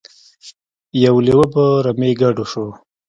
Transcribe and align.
یو 1.05 1.15
لیوه 1.25 1.45
په 1.53 1.63
رمې 1.85 2.11
ګډ 2.21 2.35
شو. 2.51 2.65